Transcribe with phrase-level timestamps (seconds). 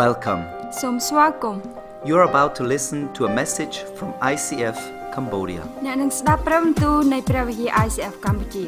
[0.00, 0.40] Welcome.
[0.80, 1.60] សូមស្វាគមន៍
[2.08, 4.78] You're about to listen to a message from ICF
[5.14, 5.62] Cambodia.
[5.86, 8.64] អ្នកនឹងស្ដាប់ព្រះបន្ទូលនៃព្រះវិហារ ICF កម្ពុជា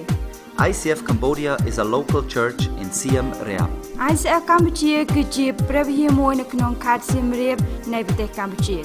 [0.68, 3.70] ICF Cambodia is a local church in Siem Reap.
[4.12, 7.56] ICF កម្ពុជា គឺជាព្រះវិហារមួយនៅក្នុងខេត្តសៀមរាប
[7.94, 8.78] នៃប្រទេសកម្ពុជា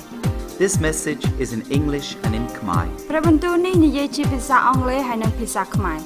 [0.64, 2.86] This message is in English and in Khmer.
[3.10, 6.00] ព្រះបន្ទូលនេះនិយាយជាភាសាអង់គ្លេសហើយនិងភាសាខ្មែរ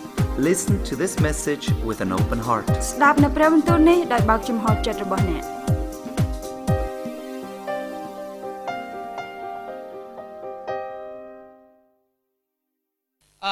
[0.50, 2.66] Listen to this message with an open heart.
[2.92, 5.44] ស្ដាប់នៅព្រះបន្ទូលនេះដោយបើកចំហចិត្តរបស់អ្នក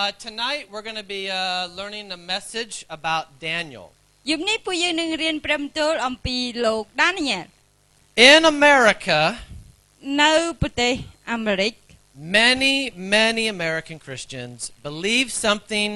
[0.01, 3.87] Uh, tonight we're going to be uh, learning a message about Daniel.
[4.29, 7.45] យប់នេះពួកយើងនឹងរៀនព្រះបន្ទូលអំពីលោកដានីយ៉ែល
[8.31, 9.19] In America,
[10.21, 10.93] នៅប្រទេស
[11.31, 11.73] អាមេរិក
[12.39, 12.75] many,
[13.17, 15.89] many American Christians believe something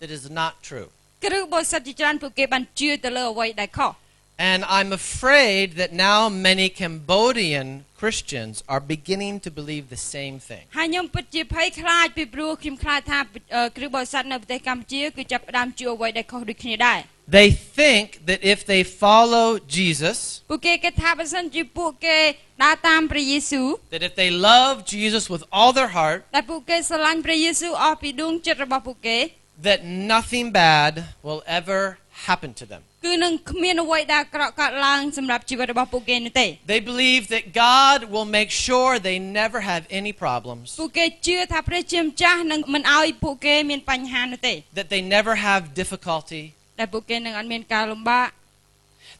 [0.00, 0.88] that is not true.
[1.24, 3.92] គ្រូបរិស័ទជាច្រើនពួកគេបានជឿទៅលើអ្វីដែលខុស
[4.38, 10.64] And I'm afraid that now many Cambodian Christians are beginning to believe the same thing.
[10.76, 13.18] ហើយខ្ញុំពិតជាភ័យខ្លាចពីព្រោះខ្ញុំខ្លាចថា
[13.56, 17.00] អឺគ្រូបរិស័ទនៅប្រទេសកម្ពុជាគឺចាប់ផ្ដើមជឿអ្វីដែលខុសដូចគ្នាដែរ
[17.38, 19.46] They think that if they follow
[19.78, 20.18] Jesus,
[20.50, 22.18] ពួកគេគិតថាបើសិនជាពួកគេ
[22.64, 29.18] ដើរតាមព្រះយេស៊ូវ that if they love Jesus with all their heart, ដែលពួកគេស្រឡាញ់ព្រះយេស៊ូវអស់ពីដួងចិត្តរបស់ពួកគេ
[29.68, 29.80] that
[30.14, 30.92] nothing bad
[31.26, 31.80] will ever
[32.28, 32.82] happen to them.
[33.04, 44.86] គឺនឹងគ្មានអ្វីដែលអាក្រក់កើតឡើងសម្រាប់ជីវិតរបស់ពួកគេនោះទេ They believe that God will make sure they never have any problems, ពួកគេជឿថាព្រះជាម្ចាស់នឹងមិនឲ្យពួកគេមានបញ្ហានោះទេ that
[44.92, 46.42] they never have difficulty,
[46.80, 48.28] ដែលពួកគេនឹងអត់មានការលំបាក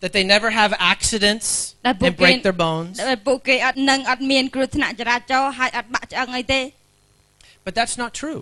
[0.03, 1.49] that they never have accidents
[1.87, 2.95] That and book break in- their bones.
[3.11, 6.61] ដែលពួកគេអត់នឹងអត់មានគ្រោះថ្នាក់ចរាចរណ៍ហើយអត់បាក់ឆ្អឹងអីទេ
[7.65, 8.41] But that's not true.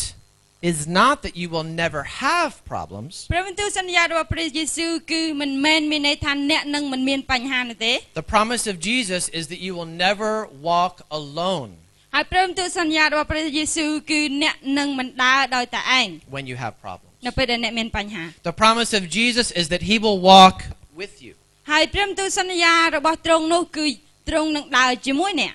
[0.70, 3.12] is not that you will never have problems.
[3.33, 10.32] ព្រះបន្ទូលសន្យារបស់ព្រះយេស៊ូវគឺមិនមែនមានន័យថាអ្នកនឹងមិនមានបញ្ហានោះទេ The promise of Jesus is that you will never
[10.71, 11.71] walk alone
[12.15, 17.12] ហើយព្រះបន្ទូលសន្យារបស់ព្រះយេស៊ូវគឺអ្នកនឹងមិនដើរដោយតែឯង when you have problems.
[17.26, 20.56] នៅពេលដែលអ្នកមានបញ្ហា The promise of Jesus is that he will walk
[21.00, 21.32] with you
[21.71, 23.87] ហើយព្រះបន្ទូលសន្យារបស់ទ្រង់នោះគឺ
[24.28, 25.54] ទ្រង់នឹងដើរជាមួយអ្នក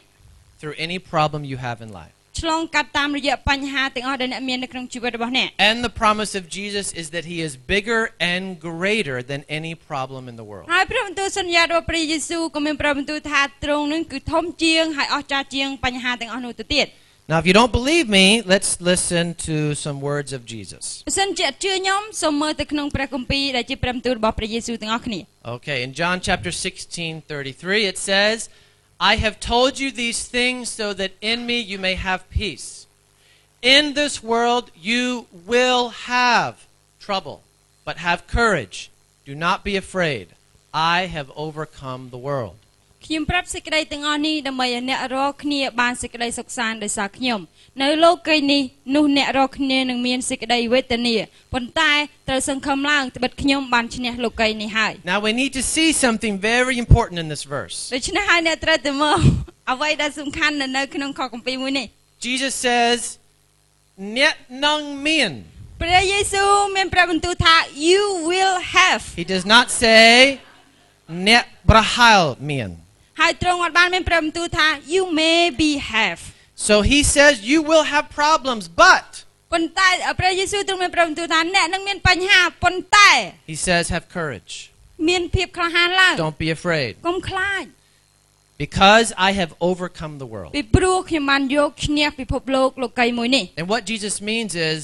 [0.61, 2.13] through any problem you have in life.
[2.39, 8.01] ឆ្លងកាត់តាមរយៈបញ្ហាទាំងអស់ដែលអ្នកមាននៅក្នុងជីវិតរបស់អ្នក And the promise of Jesus is that he is bigger
[8.33, 10.65] and greater than any problem in the world.
[10.73, 16.85] ហើយព្រះបន្ទូលសន្យារបស់ព្រះយេស៊ូវក៏មានព្រះបន្ទូលថាទ្រង់នឹងគឺធំជាងហើយអស្ចារ្យជាងបញ្ហាទាំងអស់នោះទៅទៀត
[17.28, 21.02] Now, if you don't believe me, let's listen to some words of Jesus.
[25.44, 28.48] Okay, in John chapter 16, 33, it says,
[28.98, 32.86] I have told you these things so that in me you may have peace.
[33.60, 36.66] In this world you will have
[36.98, 37.42] trouble,
[37.84, 38.90] but have courage.
[39.26, 40.28] Do not be afraid.
[40.72, 42.56] I have overcome the world.
[43.06, 47.40] ខ្ញុំប្រាប់សេចក្តីទាំងអស់នេះដើម្បីឲ្យអ្នករាល់គ្នាបានសេចក្តីសុខសាន្តដោយសារខ្ញុំ
[47.82, 48.62] នៅលោកីយ៍នេះ
[48.96, 51.16] នោះអ្នករាល់គ្នានឹងមានសេចក្តីវេទនា
[51.52, 51.92] ប៉ុន្តែ
[52.28, 57.76] ត្រូវសង្ឃឹមឡើងត្បិតខ្ញុំបានឈ្នះលោកីយ៍នេះហើយ Now we need to see something very important in this verse.
[57.94, 59.18] ដូច្នេះហើយអ្នកត្រូវទៅមើល
[59.72, 61.86] អ្វីដែលសំខាន់នៅនៅក្នុងខគម្ពីរមួយនេះ
[62.26, 62.98] Jesus says,
[64.18, 65.32] Net nung mien.
[65.82, 67.54] ព្រះយេស៊ូវមានព្រះបន្ទូលថា
[67.90, 68.00] you
[68.30, 70.06] will have He does not say,
[71.28, 72.70] Net brahal mien.
[72.72, 72.87] ហើ
[73.29, 76.19] យទ្រង់អត់បានមានព្រះបន្ទូលថា you may be have
[76.67, 79.07] So he says, You will have problems, but
[79.53, 79.89] ប៉ុន្តែ
[80.19, 83.09] ព្រះយេស៊ូវទ្រង់មានព្រះបន្ទូលថាអ្នកនឹងមានបញ្ហាប៉ុន្តែ
[83.53, 84.53] he says, Have courage.
[85.09, 86.91] មានភាពក្លាហានឡើង Don't be afraid.
[87.07, 87.63] កុំខ្លាច
[88.65, 90.51] Because I have overcome the world.
[90.57, 94.81] ពីព្រោះខ្ញុំបានយកឈ្នះពិភពលោកលោកីយ៍មួយនេះ And what Jesus means is,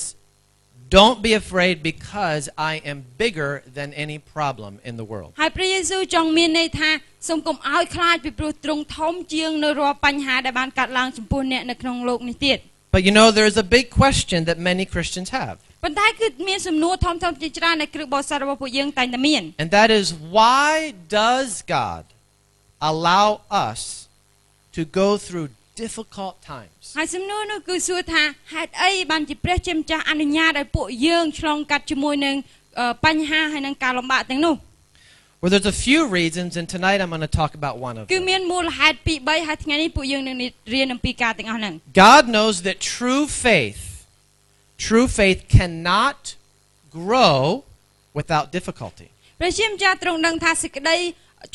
[0.98, 5.32] Don't be afraid because I am bigger than any problem in the world.
[5.42, 6.90] ហើយព្រះយេស៊ូវចង់មានន័យថា
[7.28, 12.58] សូមកុំឲ្យខ្លាចពីព្រោះទ្រង់ធំជាងនៅរាល់បញ្ហាដែលបានកាត់ឡើងចំពោះអ្នកនៅក្នុងលោកនេះទៀត
[12.96, 15.56] But you know, there's a big question that many Christians have.
[15.84, 20.06] ប៉ុន្តែគឺមានសំណួរធំៗជាច្រើនដែលគ្រូបរិស័ទរបស់ពួកយើងតែងតែមាន And that is,
[20.38, 20.70] why
[21.20, 22.04] does God
[22.92, 23.28] allow
[23.68, 23.82] us
[24.76, 25.48] to go through
[25.84, 26.84] difficult times?
[26.98, 28.24] ហើយសំណួរនោះគឺសួរថា
[28.54, 32.36] ហេតុអីបានជាព្រះជាម្ចាស់អនុញ្ញាតឲ្យពួកយើងឆ្លងកាត់ជាមួយនឹង
[32.80, 34.56] អឺបញ្ហាហើយនឹងការលំបាកទាំងនោះ
[35.42, 38.18] Well, there's a few reasons, and tonight I'm going to talk about one of គឺ
[38.20, 38.24] them.
[38.30, 40.36] មានមូលហេតុពីរបីហើយថ្ងៃនេះពួកយើងនឹង
[40.74, 41.74] រៀនអំពីការទាំងអស់ហ្នឹង
[42.06, 43.82] God knows that true faith,
[44.88, 46.20] true faith cannot
[46.98, 47.40] grow
[48.20, 49.08] without difficulty.
[49.40, 50.96] ព្រះជាម្ចាស់ទ្រង់ដឹងថាសេចក្តី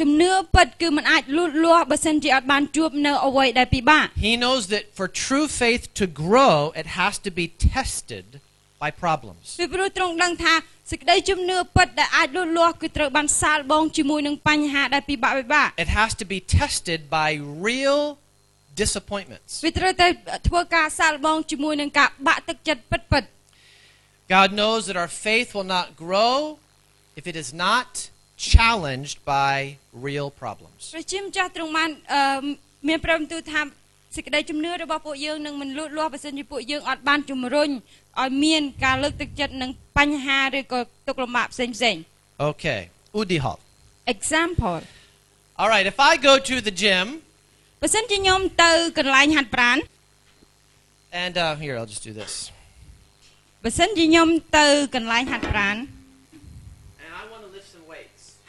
[0.01, 7.45] ជំនឿពិតគឺมันអាចលូតលាស់បើសិនជាអត់បានជួបនៅអ្វីដែលពិបាក He knows that for true faith to grow, it has to be
[7.75, 8.25] tested
[8.83, 9.45] by problems.
[9.59, 10.53] ពីព្រោះទ្រង់ដឹងថា
[10.91, 17.29] សេចក្តីជំនឿពិតដែលអាចលូតលាស់គឺត្រូវបានសាលបងជាមួយនឹងបញ្ហាដែលពិបាកពិបាក It has to be tested by
[17.69, 18.01] real
[18.83, 19.51] disappointments.
[19.65, 20.07] វាត្រូវតែ
[20.47, 23.23] ធ្វើការសាលបងជាមួយនឹងការបាក់ទឹកចិត្តពិតពិត
[24.37, 26.35] God knows that our faith will not grow
[27.19, 27.89] if it is not
[28.53, 29.55] challenged by
[30.07, 30.81] real problems.
[30.93, 32.21] ព្រះជាម្ចាស់ទ្រង់បានអឺ
[32.87, 33.61] មានព្រមទូលថា
[34.15, 37.69] សេចក្តីជំនឿរបស់ពួកយើងនឹងមិនលូតលាស់បើសិនជាពួកយើងអត់បានជំរុញ
[38.21, 41.95] ឲ្យមានការលើកទឹកចិត្តនឹងបញ្ហាឬក៏ទុក្ខលំបាកផ្សេងផ្សេង
[42.51, 42.81] Okay.
[43.19, 43.57] Udihal.
[44.13, 44.79] example
[45.61, 47.07] All right, if I go to the gym
[47.81, 49.77] បើសិនជាខ្ញុំទៅកន្លែងហាត់ប្រាណ
[51.23, 52.33] and uh, here I'll just do this.
[53.63, 54.27] បើសិនជាខ្ញុំ
[54.57, 55.75] ទៅកន្លែងហាត់ប្រាណ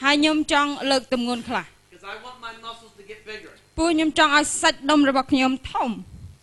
[0.04, 3.52] ហើយខ្ញុំចង់លើកទម្ងន់ខ្លះ because I want my muscles to get bigger.
[3.78, 5.90] ព្រោះខ្ញុំចង់ឲ្យសាច់ដុំរបស់ខ្ញុំធំ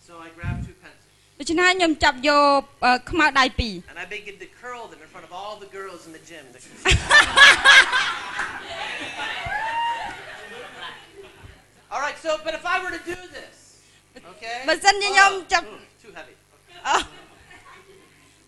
[0.08, 1.04] So I grab two pencils
[1.38, 6.22] ដូច្នេះខ្ញុំចាប់យកអឺខ្មៅដៃពីរ and I begin to curl them in front of all the girls in the
[6.30, 6.44] gym.
[11.92, 13.56] all right, so but if I were to do this,
[14.32, 14.58] okay?
[14.68, 16.34] បើសិនជាខ្ញុំចាប់ Ooh, too heavy.
[16.88, 16.96] អឺ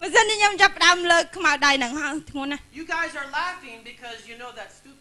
[0.01, 5.00] បើសិនជាខ្ញុំចាប់ផ្ដើមលើកខ្មៅដៃហ្នឹងហើយធ្ងន់ណាស់ You guys are laughing because you know that's stupid.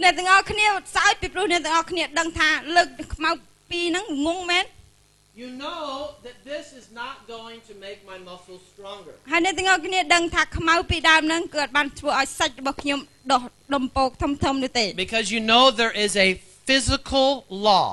[0.00, 0.66] អ្នកទាំងអស់គ្នា
[0.96, 3.30] សើចពីព្រោះអ្នកទាំងអស់គ្នាដឹងថាលើកខ្មៅ
[3.70, 4.66] ពីរហ្នឹងងងមែន
[5.42, 5.84] You know
[6.26, 9.14] that this is not going to make my muscles stronger.
[9.30, 12.98] ហើយអ្នកទាំងអស់គ្នាដឹងថាខ្មៅពីរដើមហ្នឹងគឺអត់បានធ្វើឲ្យសាច់របស់ខ្ញុំ
[13.32, 13.42] ដុះ
[13.74, 16.28] ដុំពោកធំធំនោះទេ Because you know there is a
[16.68, 17.28] physical
[17.68, 17.88] law.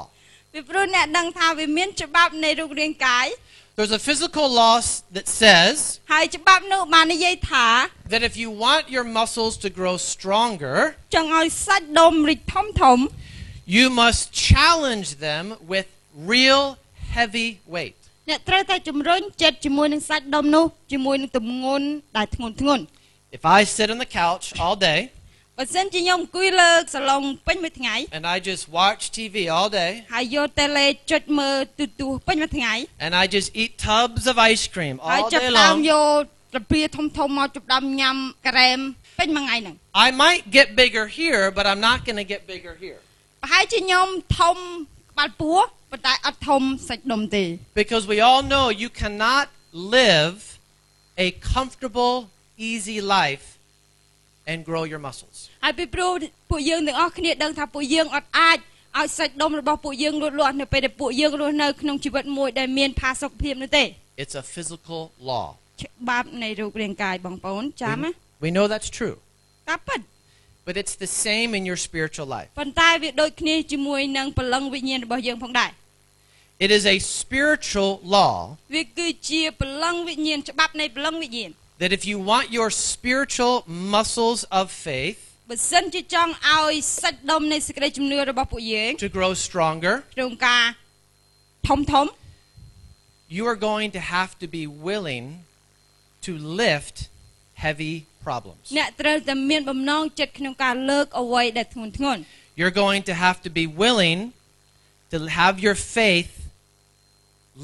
[0.53, 3.25] ពីព្រោះអ្នកដឹងថាវាមានច្បាប់នៃរូបរាងកាយ
[3.79, 4.81] There's a physical law
[5.13, 6.01] that says
[8.09, 10.97] that if you want your muscles to grow stronger,
[13.65, 16.77] you must challenge them with real
[17.11, 17.95] heavy weight.
[23.31, 25.11] If I sit on the couch all day
[25.58, 32.74] បើសិនជាខ្ញុំអង្គុយលើសាឡុងពេញមួយថ្ងៃ and I just watch TV all day ហើយយកតេឡេចុចមើលទូរទស្សន៍ពេញមួយថ្ងៃ
[33.04, 36.20] and I just eat tubs of ice cream ហើយ all ចាប់ day ដើម long, យក
[36.54, 38.16] ត្រពាធំធំមកចាប់ដើមញ៉ាំ
[38.46, 38.78] ការ៉េម
[39.18, 39.74] ពេញមួយថ្ងៃហ្នឹង
[40.06, 42.98] I might get bigger here, but I'm not going to get bigger here.
[43.42, 44.06] ប្រហែលជាខ្ញុំ
[44.40, 44.56] ធំ
[45.12, 45.58] ក្បាលពោះ
[45.90, 47.44] ប៉ុន្តែអត់ធំសាច់ដុំទេ
[47.82, 49.46] Because we all know you cannot
[49.98, 50.36] live
[51.26, 52.14] a comfortable,
[52.70, 53.46] easy life
[54.50, 55.27] and grow your muscles.
[55.63, 56.11] ហើយពីព្រោះ
[56.49, 58.57] ពួកយើងទាំងអស់គ្នាដឹងថាពួកយើងអត់អាច
[58.97, 63.83] ឲ្យសាច់ដុំរបស់ពួកយើងលូតលាស់នៅពេលដែលពួកយើងរស់នៅក្នុងជីវិតមួយដែលមានផាសុកភាពនោះទេ
[64.23, 65.01] It's a physical
[65.31, 65.45] law.
[65.83, 69.15] ច្បាប់នៃរូបរាងកាយបងប្អូនចាំណា We, we know that's true.
[69.69, 69.99] តាមពិត
[70.67, 72.49] But it's the same in your spiritual life.
[72.59, 75.71] ប៉ុន្តែវាដូចគ្នាជាមួយនឹងព្រលឹងវិញ្ញាណរបស់យើងផងដែរ
[76.65, 78.33] It is a spiritual law
[78.75, 81.49] វាគឺជាព្រលឹងវិញ្ញាណច្បាប់នៃព្រលឹងវិញ្ញាណ
[81.81, 83.55] that if you want your spiritual
[83.95, 90.64] muscles of faith បើសិនជាចង់ឲ្យសាច់ដុំនៃសេចក្តីជំនឿរបស់ពួកយើង to grow stronger, ក្នុងការ
[91.68, 92.06] ធំធំ
[93.36, 95.26] you are going to have to be willing
[96.26, 96.96] to lift
[97.64, 97.94] heavy
[98.26, 98.64] problems.
[98.78, 102.16] អ្នកត្រូវតែមានបំណងចិត្តក្នុងការលើកអ្វីដែលធ្ងន់ធ្ងរ
[102.60, 104.18] You're going to have to be willing
[105.12, 106.32] to have your faith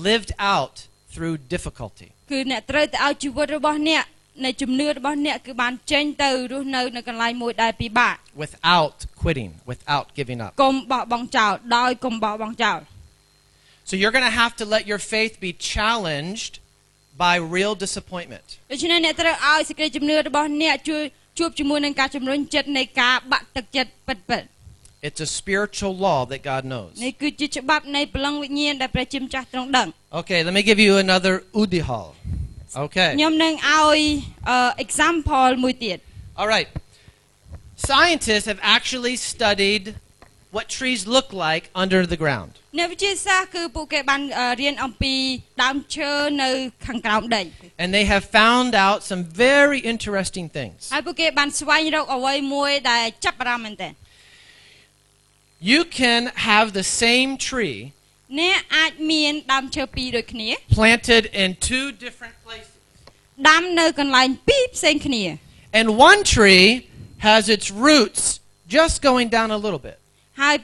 [0.09, 0.75] lived out
[1.13, 2.09] through difficulty.
[2.31, 4.05] គឺអ្នកត្រូវតែឲ្យជីវិតរបស់អ្នក
[4.45, 10.51] នៃជំនឿរបស់អ្នកគឺបានចេញទៅរស់នៅនៅកន្លែងមួយដែលពិបាក without quitting, without giving up.
[10.63, 12.79] កុំបោះបង់ចោលដោយកុំបោះបង់ចោល
[13.89, 16.53] So you're going to have to let your faith be challenged
[17.25, 18.47] by real disappointment.
[18.73, 21.03] ដូច្នេះអ្នកត្រូវឲ្យសេចក្តីជំនឿរបស់អ្នកជួយ
[21.39, 24.45] ជួបជាមួយនឹងការជំរុញចិត្តនៃការបាក់ទឹកចិត្តពិតពិត
[25.09, 26.93] It's a spiritual law that God knows.
[27.05, 29.89] នេះគឺជាច្បាប់នៃព្រលឹងវិញ្ញាណដែលព្រះជាម្ចាស់ទ្រង់ដឹង
[30.21, 32.07] Okay, let me give you another udihal.
[32.85, 33.11] Okay.
[33.17, 33.99] ខ្ញុំនឹងឲ្យ
[34.49, 35.99] អឺ example មួយទៀត
[36.41, 36.69] All right.
[37.91, 39.85] Scientists have actually studied
[40.55, 42.51] what trees look like under the ground.
[42.79, 45.15] អ្នកវិទ្យាសាស្ត្រគឺពួកគេបានអឺរៀនអំពី
[45.63, 46.11] ដើមឈើ
[46.43, 46.51] នៅ
[46.87, 47.43] ខាងក្រោមដី
[47.83, 50.79] And they have found out some very interesting things.
[50.95, 53.93] ហើយពួកគេបានស្វែងរកអ្វីមួយដែលចាប់អារម្មណ៍មែនទែន
[55.73, 57.79] You can have the same tree
[58.41, 62.75] អ្នកអាចមានដើមឈើពីរដូចគ្នា planted in two different places.
[63.49, 65.23] ដាំនៅកន្លែងពីរផ្សេងគ្នា
[65.79, 66.67] And one tree
[67.29, 68.23] has its roots
[68.77, 69.97] just going down a little bit.
[70.41, 70.57] ហើយ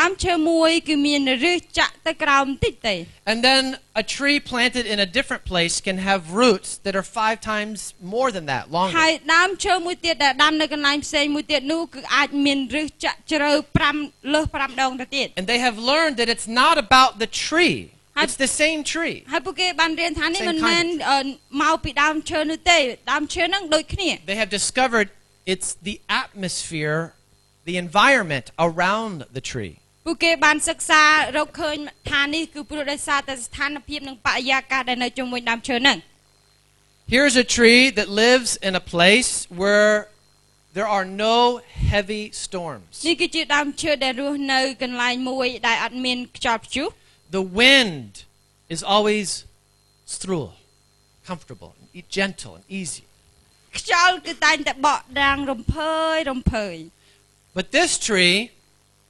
[0.00, 2.94] ដើមឈើមួយគឺមានឫសចាក់ទៅក្រោមបន្តិចទេ
[3.32, 3.62] And then
[4.02, 7.78] a tree planted in a different place can have roots that are five times
[8.14, 9.06] more than that, ហើ longer.
[9.08, 13.50] យដើមឈើមួយទៀតដែលដាំនៅកន្លែងផ្សេងមួយទៀតនោះគឺអាចមានឫសចាក់ជ្រៅ
[13.92, 17.76] 5លើស5ដងទៅទៀត And they have learned that it's not about the tree.
[18.20, 19.16] I- It's the same tree.
[19.32, 21.18] ហើយពួកគេបានរៀនថានេះ Same មិន kind មែនអឺ
[21.62, 22.78] មកពីដើមឈើនោះទេ
[23.12, 25.08] ដើមឈើហ្នឹងដូចគ្នា They have discovered
[25.52, 27.00] it's the atmosphere,
[27.68, 29.74] the environment around the tree.
[30.06, 31.02] ពួកគេបានសិក្សា
[31.36, 31.76] រកឃើញ
[32.10, 35.98] ថានេះគឺព្រោះដោយសារតែស្ថានភាពនិងបរិយាកាសដែលនៅជុំវិញដើមឈើហ្នឹង
[37.14, 39.94] Here's a tree that lives in a place where
[40.76, 41.36] there are no
[41.92, 42.92] heavy storms.
[43.08, 46.88] នេះគឺជាដើមឈើដែលរស់នៅកន្លែងមួយដែលអត់មានខ្យល់ព្យុះ
[47.38, 48.10] The wind
[48.74, 49.28] is always
[50.16, 50.50] strul,
[51.28, 53.04] comfortable, and gentle, and easy.
[53.78, 56.76] ខ្យល់គឺតែងតែបក់ដាំងរំភើយរំភើយ
[57.54, 58.50] But this tree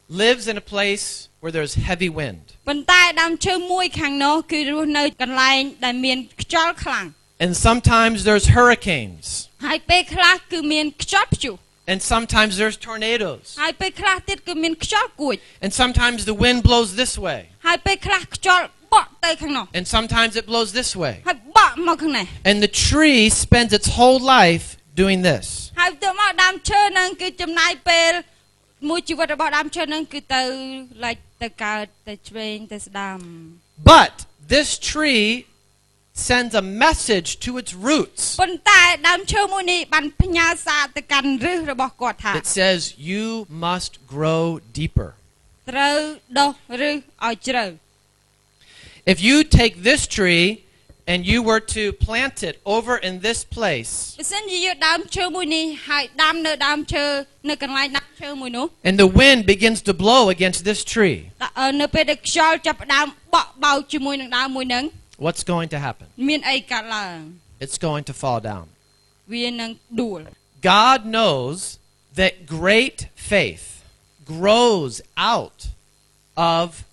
[0.08, 2.42] lives in a place where there's heavy wind.
[2.68, 7.06] ប៉ុន្តែដើមឈើមួយខាងនោះគឺរស់នៅកន្លែងដែលមានខ្យល់ខ្លាំង
[7.44, 9.24] And sometimes there's hurricanes.
[9.66, 11.54] ហើយពេលខ្លះគឺមានខ្យល់ព្យុះ
[11.92, 13.46] And sometimes there's tornadoes.
[13.62, 17.40] ហើយពេលខ្លះទៀតគឺមានខ្យល់គួច And sometimes the wind blows this way.
[17.66, 21.14] ហើយពេលខ្លះខ្យល់បក់ទៅខាងនោះ And sometimes it blows this way.
[21.28, 24.66] ហើយបក់មកខាងនេះ And the tree spends its whole life
[25.02, 25.44] doing this.
[26.68, 28.12] ហើយទៅមកដើមឈើហ្នឹងគឺចំណាយពេល
[28.88, 30.42] មួយជីវិតរបស់ដើមឈើហ្នឹងគឺទៅ
[31.04, 33.18] ឡែកទៅកើតទៅឆ្វេងទៅស្ដាំ
[33.92, 34.14] But
[34.54, 35.26] this tree
[36.28, 42.80] sends a message to its roots ប៉ុន្តែដើមឈើមួយនេះបានផ្ញើសារទៅកាន់ឫសរបស់គាត់ថា that says,
[43.10, 43.26] You
[43.66, 44.44] must grow
[44.78, 45.10] deeper.
[45.70, 45.98] ត្រូវ
[46.38, 47.64] ដុះឫសឲ្យជ្រៅ
[49.12, 50.44] If you take this tree
[51.09, 54.15] and you were to plant it over in this place.
[58.83, 61.31] And the wind begins to blow against this tree.
[65.17, 66.07] What's going to happen?
[67.59, 68.67] It's going to fall down.
[70.61, 71.79] God knows
[72.13, 73.83] that great faith
[74.25, 75.69] grows out
[76.37, 76.83] of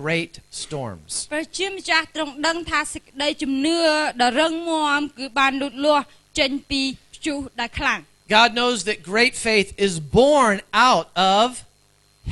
[0.00, 0.32] great
[0.62, 1.12] storms.
[1.34, 3.78] ប្រជាម្ចាស់ទ្រង់ដឹងថាសេចក្តីជំនឿ
[4.22, 6.04] ដ៏រឹងមាំគឺបានលូតលាស់
[6.38, 6.82] ចេញពី
[7.14, 8.00] ព្យុះដែលខ្លាំង
[8.38, 10.56] God knows that great faith is born
[10.88, 11.46] out of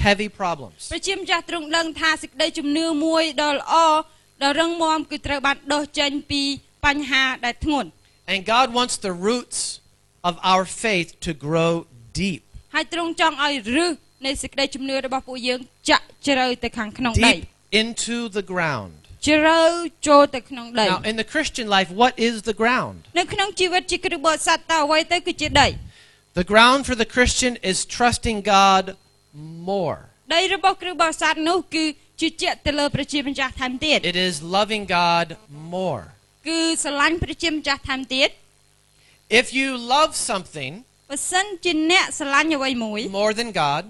[0.07, 0.81] heavy problems.
[0.95, 3.75] ប្រជាម្ចាស់ទ្រង់ដឹងថាសេចក្តីជំនឿមួយដ៏ល្អ
[4.43, 6.43] ដ៏រឹងមាំគឺត្រូវបានដុសចេញពី
[6.87, 7.89] បញ្ហាដែលធ្ងន់
[8.33, 9.59] And God wants the roots
[10.29, 11.73] of our faith to grow
[12.23, 12.43] deep.
[12.75, 13.93] ហើយទ្រង់ចង់ឲ្យឫស
[14.27, 17.52] នៃសេចក្តីជំនឿរបស់ពួកយើងចាក់ជ្រៅទៅខាងក្នុងដី Deep
[17.82, 18.94] into the ground.
[19.28, 19.62] ជ្រៅ
[20.08, 22.98] ចូលទៅក្នុងដី Now, in the Christian life, what is the ground?
[23.20, 25.68] នៅក្នុងជីវិតជាគ្រិស្តបរិស័ទតើអ្វីទៅគឺជាដី
[26.42, 28.84] The ground for the Christian is trusting God
[29.72, 30.00] more.
[30.36, 31.86] ដីរបស់គ្រិស្តបរិស័ទនោះគឺ
[32.22, 35.28] ជឿជាក់ទៅលើប្រជាម្ចាស់ថែមទៀត It is loving God
[35.78, 36.04] more.
[36.48, 38.30] គឺស្រឡាញ់ប្រជាម្ចាស់ថែមទៀត
[39.42, 40.74] If you love something
[41.10, 43.84] បើសិនជាអ្នកស្រឡាញ់អ្វីមួយ more than God,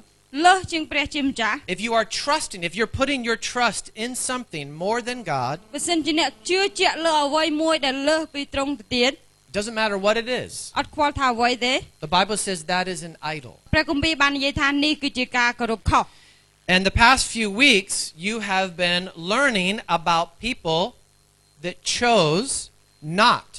[0.45, 5.55] លើសជាងព្រះជាម្ចាស់ if you are trusting, if you're putting your trust in something more than God,
[5.75, 9.11] បើសិនជាអ្នកជឿជាក់លើអ្វីមួយដែលលើសពីទ្រង់ទៅទៀត
[9.57, 10.51] doesn't matter what it is.
[10.79, 11.73] អត់ខ្វល់ថាអ្វីទេ
[12.07, 13.53] The Bible says that is an idol.
[13.73, 16.05] ព្រះគម្ពីរបាននិយាយថានេះគឺជាការគោរពខុស
[16.73, 17.95] And the past few weeks,
[18.27, 20.81] you have been learning about people
[21.61, 22.51] that chose
[23.01, 23.50] not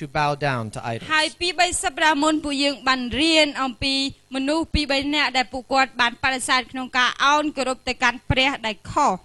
[0.00, 1.38] to bow down to ហើយ idols.
[1.40, 3.94] ពី3សប្តាហ៍មុនពួកយើងបានរៀនអំពី
[4.34, 9.16] មនុស្សពី3នាក់ដែលពួកគាត់បានបដិសេធក្នុងការអោនគោរពទៅកាន់ព្រះដែលខុស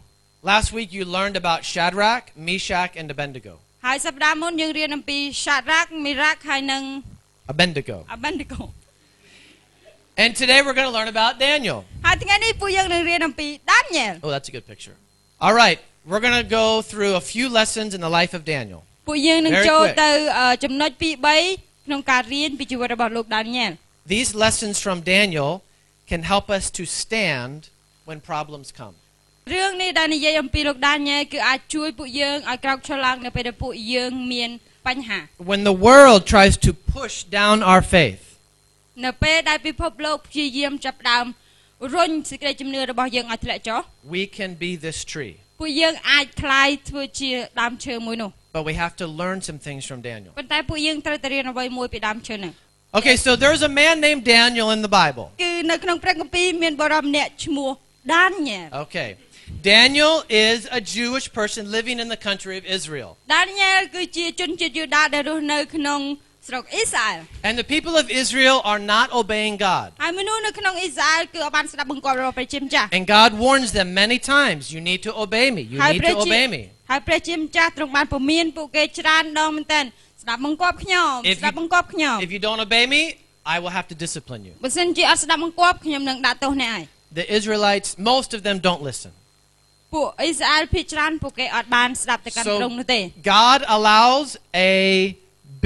[0.52, 3.54] Last week, you learned about Shadrach, Meshach, and Abednego.
[3.86, 6.84] ហើយសប្តាហ៍មុនយើងរៀនអំពីសារ៉ាក់មីរ៉ាក់ហើយនិង
[7.54, 7.98] Abednego.
[8.14, 8.64] អាបេនឌីកូ
[10.24, 11.80] And today, we're going to learn about Daniel.
[12.06, 14.96] ហើយថ្ងៃនេះពួកយើងនឹងរៀនអំពីដានីយ៉ែល Oh, that's a good picture.
[15.46, 18.82] All right, we're going to go through a few lessons in the life of Daniel.
[19.12, 19.98] ពួកយើងនឹង Very ចូល quick.
[20.04, 20.10] ទៅ
[20.40, 21.04] អឺចំណុច2
[21.48, 23.72] 3ក្នុងការរៀនពីជីវិតរបស់លោកដានីយ៉ែល
[24.16, 25.52] These lessons from Daniel
[26.12, 27.58] can help us to stand
[28.08, 28.96] when problems come.
[29.56, 34.50] រឿងនេះដែលនិយាយអំពីលោកដានីយ៉ែលគឺអាចជួយពួកយើងឲ្យក្រោកឈរឡើងនៅពេលដែលពួកយើងមាន
[34.88, 35.20] បញ្ហា
[35.52, 38.24] When the world tries to push down our faith,
[39.06, 41.26] នៅពេលដែលពិភពលោកព្យាយាមចាប់ផ្ដើម
[41.96, 43.80] រុញសេចក្តីជំនឿរបស់យើងឲ្យធ្លាក់ចុះ
[44.16, 45.34] we can be this tree.
[45.60, 47.32] ពួកយើងអាចคลายធ្វើជា
[47.62, 50.32] ដើមឈើមួយនោះ But we have to learn some things from Daniel.
[50.40, 52.54] ប៉ុន្តែពួកយើងត្រូវតែរៀនអ្វីមួយពីដើមឈើហ្នឹង
[53.00, 55.26] Okay, so there's a man named Daniel in the Bible.
[55.44, 57.70] គឺនៅក្នុងព្រះគម្ពីរមានបរិមម្នាក់ឈ្មោះ
[58.16, 59.10] ដានីយ៉ែល Okay.
[59.72, 60.16] Daniel
[60.48, 63.10] is a Jewish person living in the country of Israel.
[63.36, 66.02] ដានីយ៉ែលគឺជាជនជាតិយូដាដែលរស់នៅក្នុង
[66.48, 69.88] ស្រុកអ៊ីស្រាអែល And the people of Israel are not obeying God.
[70.04, 75.62] ហើយមនុស្សនៅក្នុងអ៊ីស្រាអែលគឺអត់បានស្ដាប់បង្គាប់របស់ព្រះជាម្ចាស់ And God warns them many times you need to obey me.
[75.74, 76.62] You ហើយ need ព្រះ to ជា obey me.
[76.93, 79.81] ហើយព្រះជាម្ចាស់ទ្រង់បានពមៀនពួកគេច្រើនដងមែនតើ
[80.23, 83.01] ស្ដាប់បង្គាប់ខ្ញុំ If ស្ដាប់ you- បង្គាប់ខ្ញុំ If you don't obey me,
[83.55, 84.55] I will have to discipline you.
[84.65, 86.85] បើសិនជាអត់ស្ដាប់បង្គាប់ខ្ញុំនឹងដាក់ទោសអ្នកហើយ
[87.21, 89.13] The Israelites, most of them don't listen.
[89.95, 93.01] ពួកអ៊ីស្រាអែលភាគច្រើនពួកគេអត់បានស្ដាប់ទៅកាន់ So- ត្រង់នោះទេ
[93.37, 94.29] God allows
[94.71, 94.73] a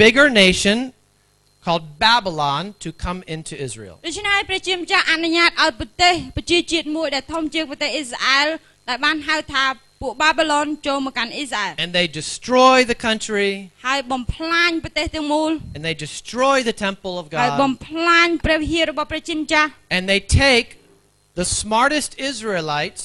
[0.01, 0.77] bigger nation
[1.65, 3.95] called Babylon to come into Israel.
[4.07, 8.47] ដូច្នេះហើយព្រះជាម្ចាស់អនុញ្ញាតឲ្យប្រទេសប្រជាជាតិមួយដែលធំជាងប្រទេសអ៊ីស្រាអែល
[8.89, 9.63] ដែលបានហៅថា
[10.02, 13.50] ពួកបាប៊ីឡុនចូលមកកាន់អ៊ីស្រាអែល And they destroy the country
[13.86, 17.76] ហើយបំផ្លាញប្រទេសទាំងមូល and they destroy the temple of ហើយបំ God.
[17.88, 20.68] ផ្លាញព្រះវិហាររបស់ព្រះជាម្ចាស់ And they take
[21.40, 23.02] the smartest Israelites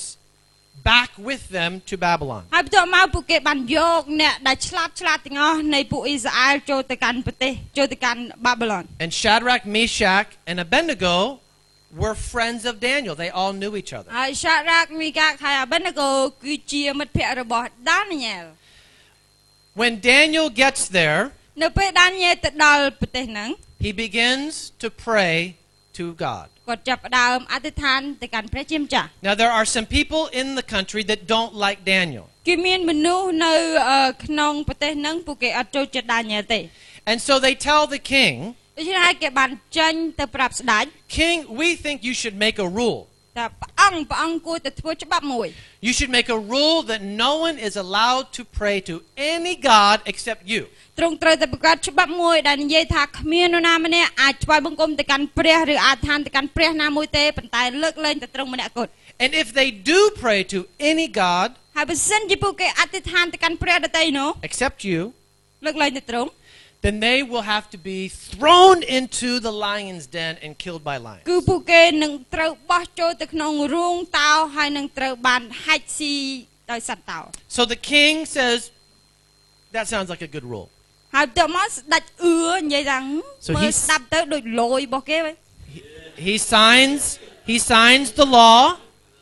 [0.92, 2.42] back with them to Babylon.
[2.56, 11.16] ហើយបន្ទាប់មកពួកគេបានយកអ្នកដែលឆ្លាតឆ្លាតទាំងអស់នៃពួកអ៊ីស្រាអែលចូលទៅកាន់ប្រទេសចូលទៅកាន់បាប៊ីឡុន And Shadrach, Meshach, and Abednego
[11.97, 13.15] were friends of Daniel.
[13.15, 14.11] They all knew each other.
[19.75, 21.31] When Daniel gets there,
[23.81, 25.57] he begins to pray
[25.93, 26.49] to God.
[29.23, 32.29] Now, there are some people in the country that don't like Daniel.
[37.05, 40.86] And so they tell the king ដូច្នេះហើយគេបានចេញទៅប្រាប់ស្ដេច
[41.20, 43.01] King, we think you should make a rule.
[43.38, 45.48] ថាព្រះអង្គព្រះអង្គគួរតែធ្វើច្បាប់មួយ
[45.88, 48.96] You should make a rule that no one is allowed to pray to
[49.34, 50.62] any God except you.
[51.00, 58.92] ទ្រង់ត្រូវតែបង្កើតច្បាប់មួយដែលនិយាយថាគ្មាននរណាម្នាក់អាចថ្វាយបង្គំទៅកាន់ព្រះឬអាចឋានទៅកាន់ព្រះណាមួយទេប៉ុន្តែលើកលែងតែទ្រង់ម្នាក់គត់
[59.24, 60.60] And if they do pray to
[60.92, 65.01] any God ហើយបើសិនជាពួកគេអធិដ្ឋានទៅកាន់ព្រះដតីនោះ except you,
[65.66, 66.30] លើកលែងតែទ្រង់
[66.84, 71.24] then they will have to be thrown into the lion's den and killed by lions.
[71.30, 76.16] គឺពួកគេនឹងត្រូវបោះចូលទៅក្នុងរូងតោហើយនឹងត្រូវបានហាច់ស៊ី
[76.72, 77.20] ដោយសត្វតោ
[77.58, 78.60] So the king says,
[79.75, 80.68] That sounds like a good rule.
[81.16, 83.06] ហើយទៅមកស្ដេចអឿនិយាយថាហឹម
[83.48, 85.36] So មើល he's- ស្ដាប់ទៅដូចលយរបស់គេវិញ
[86.27, 87.01] He signs,
[87.50, 88.60] he signs the law,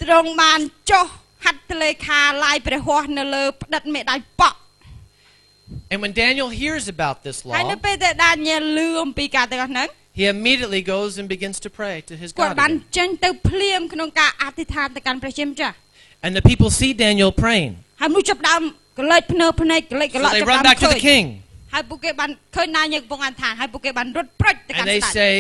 [0.03, 0.59] ទ្រង់បាន
[0.91, 1.05] ចុះ
[1.45, 4.57] ហត្ថលេខាឡាយព្រះហស្ថនៅលើផ្ដិតមេដៃប៉ក់
[5.91, 9.87] and when Daniel hears about this ហើយនៅ law, ពេលដែលដានីយ៉ែលលឺអំពីការទាំងអស់ហ្នឹង
[10.19, 12.59] he immediately goes and begins to pray to his គាត់ God.
[12.61, 12.95] បាន again.
[12.97, 15.75] ចេញទៅភ្លាមក្នុងការអធិដ្ឋានទៅកាន់ព្រះជាម្ចាស់
[16.25, 17.71] And the people see Daniel praying.
[18.01, 18.61] ហើយមនុស្សចាប់ផ្ដើម
[18.99, 21.25] កលេចភ្នើភ្នែកកលេចក So ឡក់ they ចាប់ផ្ run ដើម back to ឃើ the ញ king
[21.73, 25.33] ហើយពួកគេបានឃើញដានីយ៉ែលកំពុងអធិដ្ឋានហើយពួកគេបានរត់ព្រុចទៅកាន់ and they ស្ដេច say,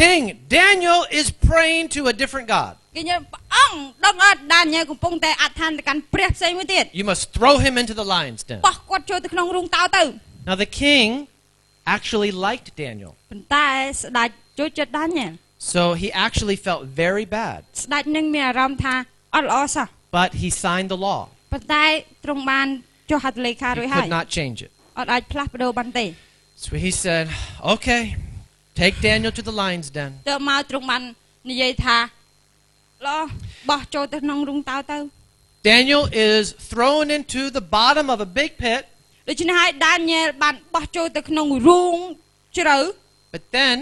[0.00, 2.72] King, Daniel is praying to a different God.
[2.96, 8.60] គេញ៉ាំព្រះអង្គដឹងអត់ដានីយ៉ែលកំពុងតែអធិដ្ឋានទៅកាន់ព្រះផ្សេងមួយទៀត You must throw him into the lion's den.
[8.68, 10.02] បោះគាត់ចូលទៅក្នុងរូងតោទៅ
[10.48, 11.08] Now, the king
[11.96, 13.12] actually liked Daniel.
[13.30, 13.68] ប៉ុន្តែ
[14.00, 15.32] ស្ដេចចូលចិត្តដានីយ៉ែល
[15.74, 17.58] So he actually felt very bad.
[17.84, 18.94] ស្ដេចនឹងមានអារម្មណ៍ថា
[19.34, 19.86] អត់ល្អសោះ
[20.18, 21.20] But he signed the law.
[21.52, 21.84] ប៉ុន្តែ
[22.24, 22.66] ទ្រង់បាន
[23.10, 24.70] ចុះហត្ថលេខា He រួចហើយ could not change it.
[24.98, 26.06] អត់អាចផ្លាស់ប្ដូរបានទេ
[26.64, 27.24] So he said,
[27.74, 28.02] Okay,
[28.82, 30.10] take Daniel to the lion's den.
[30.28, 31.02] ទៅមកទ្រង់បាន
[31.50, 31.96] និយាយថា
[35.70, 38.82] Daniel is thrown into the bottom of a big pit,
[39.28, 41.96] ដូច្នេះហើយដានីយ៉ែលបានបោះចូលទៅក្នុងរូង
[42.58, 42.78] ជ្រៅ
[43.34, 43.76] but then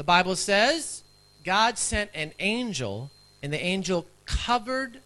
[0.00, 0.80] the Bible says
[1.44, 3.10] God sent an angel,
[3.42, 5.00] and the angel covered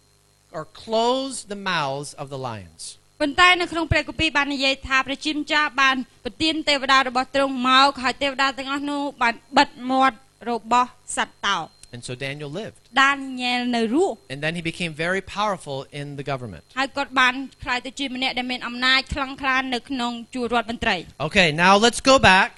[0.53, 2.81] or closed the mouths of the lions.
[3.21, 10.17] ប៉ុន្តែនៅក្នុងព្រះគម្ពីរបាននិយាយថាព្រះជាម្ចាស់បានប្រទានទេវតារបស់ទ្រង់មកហើយទេវតាទាំងអស់នោះបានបិទមាត់
[10.49, 11.57] របស់សត្វតោ
[11.93, 12.77] And so Daniel lived.
[13.03, 16.63] ដានីយ៉ែលនៅរស់ And then he became very powerful in the government.
[16.79, 17.33] ហើយគាត់បាន
[17.63, 20.95] ខ្លាយទៅជាម្នាក់ដែលមានអំណាចខ្លាំងក្លានៅក្នុងជួររដ្ឋមន្ត្រី
[21.27, 22.51] Okay, now let's go back.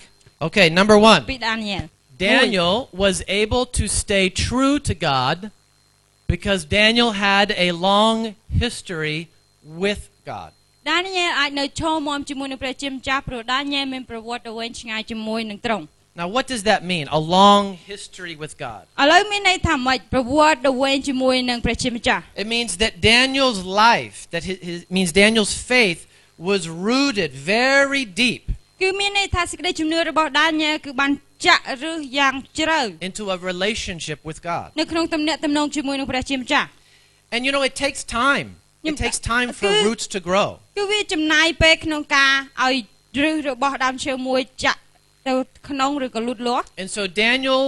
[0.48, 1.22] Okay, number one.
[1.32, 1.86] ពីដានីយ៉ែល
[2.28, 5.38] Daniel was able to stay true to God
[6.34, 8.18] because Daniel had a long
[8.64, 9.20] history
[9.84, 10.02] with
[10.32, 10.52] God.
[10.92, 17.06] ដានីយ៉ែលអាចនៅឈរមាំជាមួយនឹងព្រះជាម្ចាស់ព្រោះដានីយ៉ែលមានប្រវត្តិវែងឆ្ងាយជាមួយនឹងទ្រង់ Now, what does that mean?
[17.20, 18.84] A long history with God.
[19.02, 26.02] ឥឡូវមានន័យថាម៉េចប្រវត្តិវែងជាមួយនឹងព្រះជាម្ចាស់ It means that Daniel's life, that his, his means Daniel's faith
[26.50, 28.44] was rooted very deep
[28.82, 31.12] គឺមានន័យថាសេចក្តីជំនឿរបស់ដានីយ៉ែលគឺបាន
[31.48, 34.68] ចាក់ឫសយ៉ាងជ្រៅ into a relationship with God.
[34.80, 36.68] នៅក្នុងទំនាក់ទំនងជាមួយនឹងព្រះជាម្ចាស់
[37.34, 38.48] And you know, it takes time.
[38.84, 40.50] It Nhưng- takes time for Cứ- roots to grow.
[40.78, 42.76] គឺវាចំណាយពេលក្នុងការឲ្យ
[43.16, 44.80] ឫសរបស់ដើមឈើមួយចាក់
[45.28, 45.34] ទៅ
[45.70, 47.64] ក្នុងឬក៏លូតលាស់ And so Daniel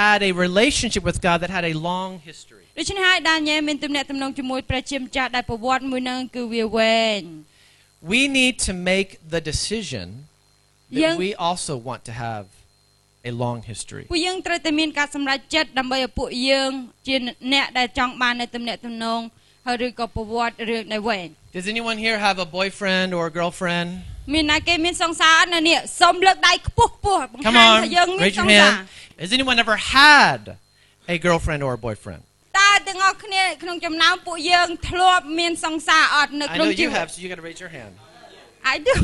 [0.00, 2.64] had a relationship with God that had a long history.
[2.78, 7.20] ដូច្នេះហើយដានីយ៉ែលមានទំនាក់ទំនងជាមួយព្រះជាម្ចាស់ដែលប្រវត្តិមួយនឹងគឺវាវែង
[8.12, 10.06] We need to make the decision
[10.92, 12.44] that Young- we also want to have
[13.30, 14.04] a long history.
[14.12, 16.70] ពួកយើងត្រូវតែមានការសម្រេចចិត្តដើម្បីឲ្យពួកយើង
[17.06, 17.16] ជា
[17.52, 19.20] អ្នកដែលចង់បាននៅទំនាក់ទំនង
[19.66, 23.88] ហើយឬក៏ប្រវត្តិរឿងដែលវែង Does anyone here have a boyfriend or a girlfriend?
[24.32, 29.22] មានណាគេមានសង្សារអត់នៅនេះសូមលើកដៃខ្ពស់ខ្ពស់បង្ Come ហាញ on, ថាយើងមាន raise ស your ង្សារ hand.
[29.22, 30.40] Has anyone ever had
[31.14, 32.20] a girlfriend or a boyfriend?
[32.60, 37.92] តើទាំងអស់គ្នាក្នុងចំណោមពួកយើងធ្លាប់មានសង្សារអត់នៅ I ក្នុង know ជី you វិត have, so you got to raise your hand.
[38.72, 38.94] I do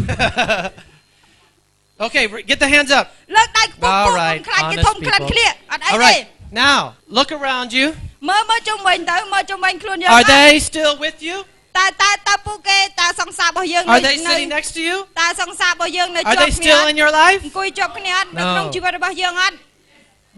[2.06, 3.06] okay, r- get the hands up.
[3.36, 5.30] លើកដៃខ្ពស់ខ្ព All ស់ right, ខ្លាចគេ honest ធំខ្លាច people.
[5.32, 6.24] ឃ្លៀកអត់អី All ទេ right,
[6.64, 6.78] now
[7.18, 7.86] look around you.
[8.28, 11.36] មើលមើលជុំវិញទៅមើលជុំវិញខ្លួនយើង Are ទៅ they still with you?
[11.78, 14.96] តើតើតើពួកគេតើសង្សាររបស់យើង Are នៅ they នៅ sitting next to you?
[15.20, 17.40] តើសង្សាររបស់យើងនៅ Are ជាប់ they គ្នា still អត់ in your life?
[17.46, 18.50] អង្គុយជាប់គ្នាអត់នៅ No.
[18.52, 19.56] ក្នុងជីវិតរបស់យើងអត់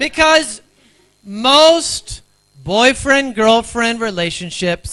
[0.07, 0.49] Because
[1.25, 2.07] most
[2.65, 4.91] boyfriend girlfriend relationships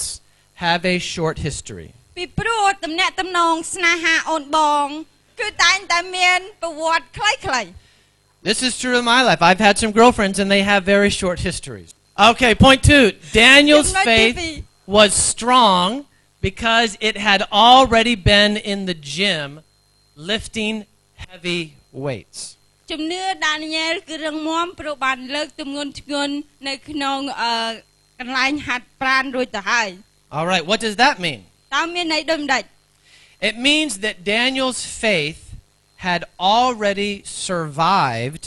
[0.65, 1.89] have a short history.
[2.17, 4.85] ពីព្រោះតំណាក់តំណងស្នេហាអូនបង
[5.39, 7.67] គឺតែងតែមានប្រវត្តិខ្លីៗ
[8.49, 9.41] This is true in my life.
[9.49, 11.89] I've had some girlfriends and they have very short histories.
[12.29, 13.05] Okay, point two.
[13.45, 14.63] Daniel's Give my faith TV.
[14.97, 15.87] was strong
[16.41, 19.61] because it had already been in the gym
[20.15, 20.85] lifting
[21.23, 22.39] heavy weights.
[22.91, 26.33] ជំនឿដានីយ៉ែលគឺរឹងមាំព្រោះបានលើកទម្ងន់ធ្ងន់
[26.67, 27.51] នៅក្នុងអឺ
[28.19, 29.89] កន្លែងហាត់ប្រាណរួចទៅហើយ
[30.35, 31.39] All right, what does that mean?
[31.75, 32.63] តើមានន័យដូចម្ដេច
[33.49, 35.41] It means that Daniel's faith
[36.07, 36.21] had
[36.57, 37.13] already
[37.45, 38.45] survived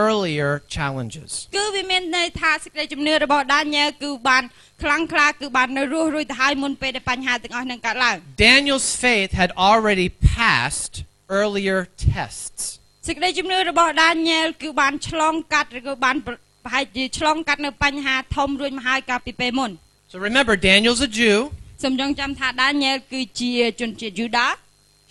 [0.00, 1.30] earlier challenges.
[1.56, 4.42] គឺវាមានន័យថាសេចក្តីជំនឿរបស់ដានីយ៉ែលគឺបាន
[4.82, 10.94] ខ្លាំងក្លាគឺបាននៅរស់រួចទៅហើយមុនពេលដែលបញ្ហាទាំងអស់នឹងកើតឡើង Daniel's faith had already passed
[11.40, 11.78] earlier
[12.12, 12.62] tests.
[13.08, 16.34] សេចក្តីជំនឿរបស់ដានីយ៉ែលគឺបានឆ្លងកាត់ឬក៏បានប្រ
[16.64, 19.70] ប្រហែលជាឆ្លងកាត់នៅបញ្ហាធំរួចមកហើយកាលពីពេលមុន
[20.12, 21.36] So remember, Daniel's a Jew.
[21.82, 24.48] សូមចងចាំថាដានីយ៉ែលគឺជាជនជាតិយូដា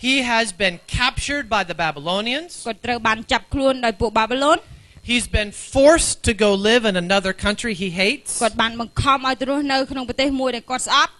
[0.06, 2.50] He has been captured by the Babylonians.
[2.66, 4.58] គាត់ត្រូវបានចាប់ខ្លួនដោយពួកបាប៊ីឡូន
[5.10, 8.30] He's been forced to go live in another country he hates.
[8.42, 11.12] គាត់បានបង្ខំឲ្យទៅរស់នៅក្នុងប្រទេសមួយដែលគាត់ស្អប់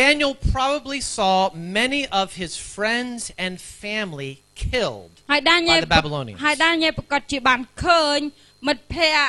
[0.00, 1.34] Daniel probably saw
[1.80, 3.52] many of his friends and
[3.82, 4.32] family
[4.64, 6.38] killed ហើយដានីយ៉ែល by the Babylonians.
[6.44, 8.18] ហើយដានីយ៉ែលប្រកាសជាបានឃើញ
[8.66, 9.26] មិត្តភ័ក្តិ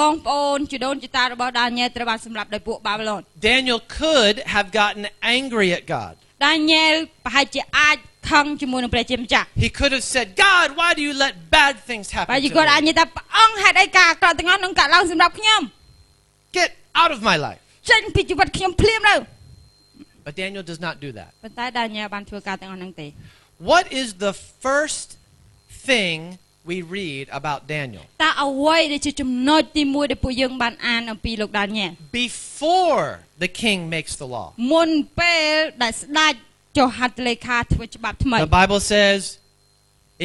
[0.00, 5.04] បងប្អូនជីដូនជីតារបស់ដានីយ៉ែលត្រូវបានសម្លាប់ដោយពួកបាប៊ីឡូន Daniel could have gotten
[5.38, 6.12] angry at God.
[6.46, 7.96] ដានីយ៉ែលប្រហែលជាអាច
[8.30, 12.80] ខឹងជាមួយនឹងព្រះជាម្ចាស់ He could have said, God, why do you let bad things បើ happen យីគាត់អាច
[12.80, 12.88] to me?
[12.88, 15.60] និយាយថាព្រះអង្គហេតុអីការអាក្រក់ទាំងអស់នឹងកើតឡើងសម្រាប់ខ្ញុំ
[16.58, 16.68] Get
[17.00, 17.60] out of my life.
[17.90, 19.14] ចេញពីជីវិតខ្ញុំភ្លាមទៅ
[20.26, 21.30] But Daniel does not do that.
[21.44, 23.06] ប៉ុន្តែដានីយ៉ែលបានធ្វើការទាំងអស់ហ្នឹងទេ
[23.70, 24.32] What is the
[24.64, 25.08] first
[25.88, 26.16] thing
[26.70, 28.04] we read about Daniel?
[28.24, 31.90] តើអ្វីដែលជាចំណុចទី1ដែលពួកយើងបានអានអំពីលោកដានីយ៉ែល
[32.24, 33.06] Before
[33.44, 34.46] the king makes the law.
[34.72, 36.34] មុនពេលដែលស្ដេច
[36.78, 39.20] ចុះហត្ថលេខាធ្វើច្បាប់ថ្មី The Bible says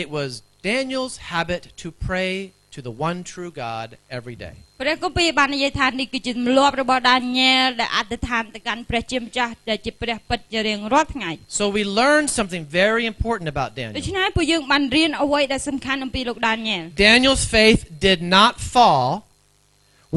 [0.02, 0.30] it was
[0.72, 2.32] Daniel's habit to pray
[2.76, 4.56] to the one true God every day.
[4.82, 13.96] ព្រះគម្ពីរបាននិយាយថានេះគឺជាទម្លាប់របស់ដានីយ៉ែលដែលអធិដ្ឋានទៅកាន់ព្រះជាម្ចាស់ដែលជាព្រះពិតជារៀងរាល់ថ្ងៃ So we learn something very important about ដូ Daniel.
[14.10, 19.06] ច្នេះពួកយើងបានរៀនអ្វីដែលសំខាន់អំពីលោកដានីយ៉ែល Daniel's faith did not fall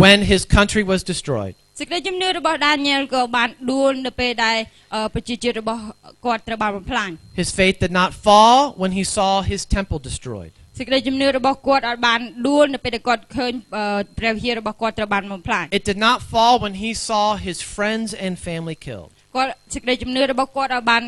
[0.02, 1.54] when his country was destroyed.
[1.78, 4.56] សេចក្តីជំនឿរបស់ដានីយ៉ែលក៏បានដួលនៅពេលដែល
[4.94, 5.80] អឺប្រជាជាតិរបស់
[6.24, 7.10] គាត់ត្រូវបានបំផ្លាញ
[7.42, 10.52] His faith did not fall when he saw his temple destroyed.
[10.78, 19.10] សេចក្តីជំនឿរបស់គាត់អាចបានដួលនៅពេលដែលគាត់ឃើញអឺព្រះវិហាររបស់គាត់ត្រូវបានបំផ្លាញ It did not fall when he saw his friends and family killed.
[19.36, 21.02] គាត់សេចក្តីជំនឿរបស់គាត់អាចបាន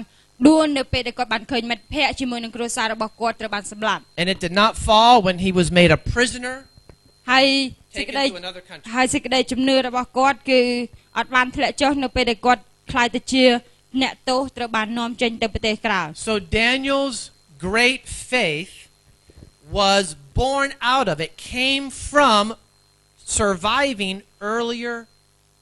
[0.48, 6.54] ដួលនៅពេលដែលគាត់បានឃើញមិត្តភ័ក្តិជាមួយនឹងគ្រួសាររបស់គាត់ត្រូវបានសម្លាប់ And it did not fall when he was made a prisoner,
[7.32, 7.46] ហើយ
[7.95, 8.87] សេច taken ក្តី to another country.
[8.95, 10.61] ហើយសេចក្តីជំនឿរបស់គាត់គឺ
[11.17, 13.45] អត់បានធ្លាក់ចុះនៅពេលដែលគាត់ខ្លាយទៅជា
[14.01, 17.19] អ្នកទោសត្រូវបាននាំចេញទៅប្រទេសក្រៅ So Daniel's
[17.67, 18.73] great faith
[19.79, 20.05] was
[20.41, 22.43] born out of, it came from
[23.39, 24.17] surviving
[24.53, 24.97] earlier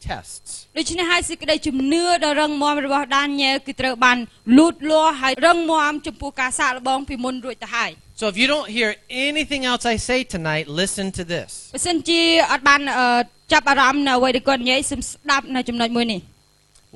[0.07, 0.51] tests.
[0.77, 4.17] ដូច្នេះហើយសេចក្តីជំនឿដ៏រឹងមាំរបស់ដានីយ៉ែលគឺត្រូវបាន
[4.57, 8.90] លូតលាស់ហើយរឹងមាំចំពោះការសាកល្បងពីមុនរួចទៅហើយ So if you don't hear
[9.28, 11.50] anything else I say tonight, listen to this.
[11.74, 12.20] បើសិនជា
[12.52, 13.06] អត់បានអឺ
[13.52, 16.20] ចាប់អារម្មណ៍នៅអ្វីដែលគាត់និយាយសូមស្ដាប់នៅចំណុចមួយនេះ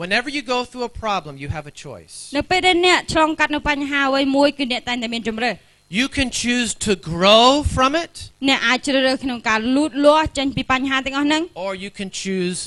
[0.03, 2.15] Whenever you go through a problem, you have a choice.
[2.37, 5.55] នៅពេលដែលអ្នកឆ្លងកាត់នៅបញ្ហាអ្វីមួយគឺអ្នកតែងតែមានជំរើស
[6.01, 7.47] You can choose to grow
[7.77, 8.13] from it,
[8.49, 12.59] អ្នកអាចជ្រើសរើសក្នុងការលូតលាស់ចេញពីបញ្ហាទាំងអស់ហ្នឹង or you can choose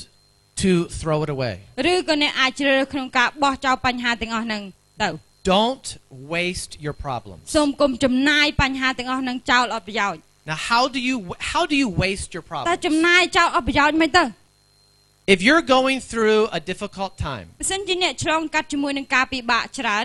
[0.64, 1.54] to throw it away.
[1.92, 4.62] ឬក៏អ្នកអាចជ្រើសរើសក្នុងការបោះចោលបញ្ហាទាំងអស់ហ្នឹង
[5.02, 5.08] ទៅ
[5.54, 5.86] Don't
[6.34, 7.42] waste your problems.
[7.56, 11.16] សូមកុំចំណាយបញ្ហាទាំងអស់ហ្នឹងចោលអត់ប្រយោជន៍ Now, how do you
[11.52, 12.84] how do you waste your តែ problems?
[12.86, 14.24] ចំណាយចោលអត់ប្រយោជន៍មិនទៅ
[15.34, 19.98] If you're going through a difficult time, បើសិនជាអ្នកឆ្លងកាត់ជាមួយនឹងការពិបាកច្រើ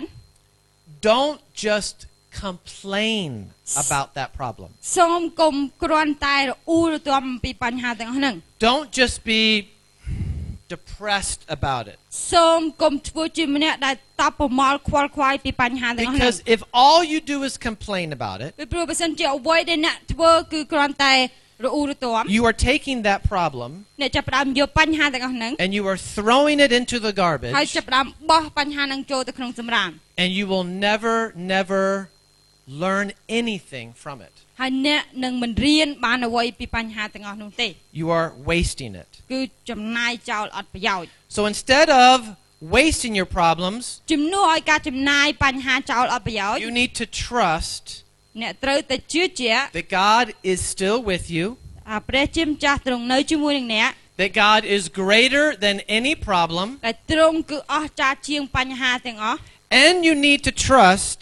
[1.10, 1.96] don't just
[2.44, 3.28] complain
[3.82, 4.68] about that problem.
[4.96, 8.34] សូមកុំគ្រាន់តែរអ៊ូរទាំអំពីបញ្ហាទាំងអស់ហ្នឹង
[8.68, 9.42] Don't just be
[10.74, 11.96] depressed about it.
[12.32, 21.14] សូមកុំធ្វើជាម្នាក់ដែលតបប្រមល់ខ្វល់ខ្វាយពីបញ្ហាទាំងអស់ហ្នឹង Because if all you do is complain about it, ពីព្រោះបើសិនជាអ្វីដែលអ្នកធ្វើគឺគ្រាន់តែ
[21.64, 27.54] រអ៊ូរទាំ you are taking that problem អ្នកចាប់ផ្ដើមយកបញ្ហាទាំងអស់ហ្នឹង and you are throwing it into the ហើយ garbage
[27.76, 29.90] ចាប់ផ្ដើមបោះបញ្ហាហ្នឹងចូលទៅក្នុងសម្រាម
[30.22, 31.16] and you will never,
[31.56, 31.82] never
[32.84, 33.06] learn
[33.40, 34.34] anything from it.
[34.60, 37.68] ហើយអ្នកនឹងមិនរៀនបានអ្វីពីបញ្ហាទាំងអស់នោះទេ
[38.00, 39.10] You are wasting it.
[39.32, 42.16] គឺចំណាយចោលអត់ប្រយោជន៍ So instead of
[42.76, 47.84] wasting your problems, ជំនួសឲ្យការចំណាយបញ្ហាចោលអត់ប្រយោជន៍ you need to trust
[48.42, 51.46] អ្នកត្រូវតែជឿជាក់ that God is still with you,
[51.88, 59.38] ថាព្រះជាម្ចាស់ទ្រង់នៅជាមួយនឹងអ្នក that God is greater than any problem, ដែលទ្រង់គឺអស្ចារ្យជាងបញ្ហាទាំងអស់
[59.84, 61.18] and you need to trust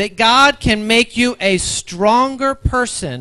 [0.00, 3.18] that God can make you a stronger person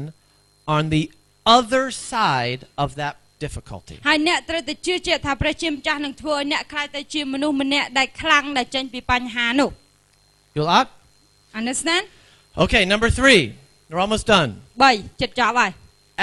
[0.75, 1.11] on the
[1.45, 3.13] other side of that
[3.45, 3.95] difficulty.
[4.07, 9.69] ហើយអ្នកត្រូវតែជឿជាក់ថាព្រះជាម្ចាស់នឹងធ្វើឲ្យអ្នកខ្លាចទៅជាមនុស្សម្នាក់ដែលខ្លាំងដែលចេញពីបញ្ហានោះ
[10.57, 10.87] You up?
[11.59, 12.03] understand
[12.63, 13.41] Okay, number three.
[13.89, 14.49] We're almost done.
[14.77, 15.71] 3ចិត្តចប់ហើយ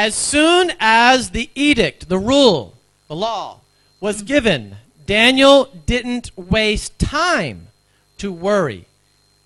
[0.07, 0.64] As soon
[1.09, 2.61] as the edict, the rule,
[3.12, 3.44] the law
[4.07, 4.61] was given,
[5.16, 5.57] Daniel
[5.92, 6.90] didn't waste
[7.24, 7.59] time
[8.22, 8.81] to worry.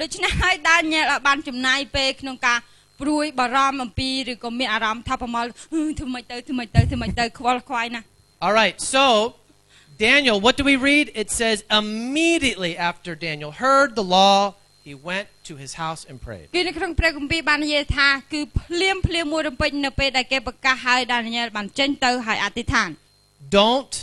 [0.00, 2.58] ដូច្នេះហើយដានញ៉ែលឲ្យបានចំណាយពេលក្នុងការ
[3.00, 8.06] ព្រួយបារម្ភអំពីឬក៏មានអារម្មណ៍ថាប្រមល់ហឺធ្វើម៉េចទៅធ្វើម៉េចទៅធ្វើម៉េចទៅខ្វល់ខ្វាយណាស់
[8.44, 9.04] All right, so
[10.06, 11.06] Daniel, what do we read?
[11.22, 14.38] It says immediately after Daniel heard the law,
[14.88, 16.46] he went to his house and prayed.
[16.56, 22.88] គឺនៅក្នុងព្រះគម្ពីរបាននិយាយថាគឺភ្លាមភ្លាមមួយរំពេចនៅពេលដែលគេប្រកាសឲ្យដានីយ៉ែលបានចេញទៅហើយអធិដ្ឋាន
[23.60, 23.94] Don't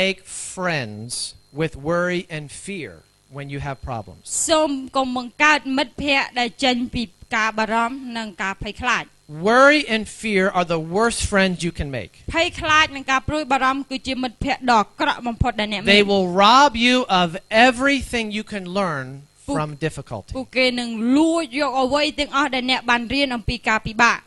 [0.00, 0.18] make
[0.54, 1.12] friends
[1.60, 2.92] with worry and fear
[3.35, 4.23] when you have problems.
[4.49, 7.03] សូមកុំបង្កើតមិត្តភ័ក្តិដែលចេញពី
[7.35, 9.03] ការបារម្ភនិងការភ័យខ្លាច
[9.49, 12.11] Worry and fear are the worst friends you can make.
[12.35, 17.29] ភ័យខ្លាចនិងការព្រួយបារម្ភគឺជាមិត្តភ័ក្តិដ៏អាក្រក់បំផុតដែលអ្នកមាន They will rob you of
[17.67, 19.05] everything you can learn
[19.47, 20.31] from difficulty.
[20.37, 24.19] ពួកគេនឹងលួចយកអ្វីទាំងអស់ដែលអ្នកបានរៀនអំពីការពិបាក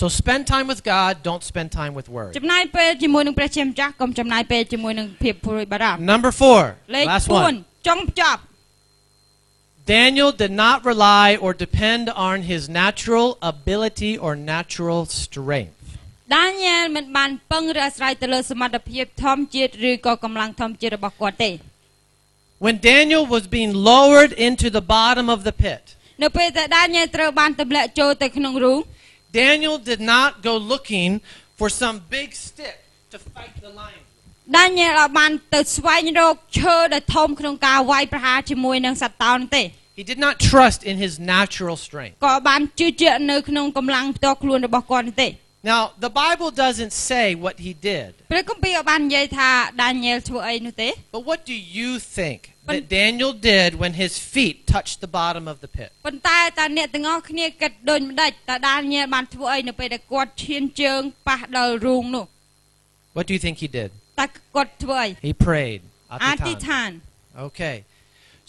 [0.00, 2.32] So spend time with God, don't spend time with worry.
[2.38, 7.56] ចំណាយពេលជាមួយនឹងព្រះជាម្ចាស់កុំចំណាយពេលជាមួយនឹងភាពព្រួយបារម្ភ Number 4, លេខ last one.
[7.86, 8.40] 4ចុងបញ្ចប់
[9.94, 15.82] Daniel did not rely or depend on his natural ability or natural strength.
[16.36, 21.50] ដានីយ៉ែលមិនបានពឹងឬអាស្រ័យទៅលើសមត្ថភាពធម្មជាតិឬក៏កម្លាំងធម្មជាតិរបស់គាត់ទេ
[22.64, 25.82] When Daniel was being lowered into the bottom of the pit,
[26.22, 28.80] នៅពេលដែលដានីយ៉ែលត្រូវបានទម្លាក់ចូលទៅក្នុងរូង
[29.42, 31.10] Daniel did not go looking
[31.58, 32.76] for some big stick
[33.12, 34.02] to fight the lion.
[34.55, 39.63] ដានីយ៉ែលអត់បានទៅស្វែងរកឈើដែលធំក្នុងការវាយប្រហារជាមួយនឹងសត្វតោនោះទេ
[39.99, 42.15] He did not trust in his natural strength.
[42.25, 45.29] ក៏បានជឿជាក់នៅក្នុងកម្លាំងផ្ទាល់ខ្លួនរបស់គាត់នោះទេ
[45.73, 49.49] Now, the Bible doesn't say what he did, ព្រះគម្ពីរអត់បាននិយាយថា
[49.83, 55.45] ដានីយ៉ែលធ្វើអីនោះទេ but what do you think But- that Daniel did when his feet touched the bottom
[55.53, 55.89] of the pit?
[56.05, 62.25] ប៉ុន្តែតើអ្នកទាំងអស់គ្នាគិតដូចម្ដេចតើដានីយ៉ែលបានធ្វើអីនៅពេលដែលគាត់ឈានជើងប៉ះដល់រូងនោះ
[63.17, 63.89] What do you think he did?
[64.20, 65.80] តើគាត់ធ្វើអី He prayed.
[66.12, 66.54] អធិ Atitan.
[66.54, 66.90] ដ្ឋាន
[67.48, 67.76] Okay.